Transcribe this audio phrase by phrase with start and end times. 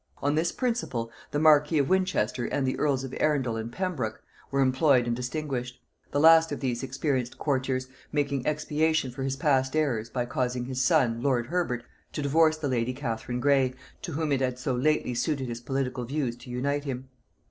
[0.17, 4.59] On this principle, the marquis of Winchester and the earls of Arundel and Pembroke were
[4.59, 10.09] employed and distinguished; the last of these experienced courtiers making expiation for his past errors,
[10.09, 11.83] by causing his son, lord Herbert,
[12.13, 16.05] to divorce the lady Catherine Grey, to whom it had so lately suited his political
[16.05, 17.09] views to unite him.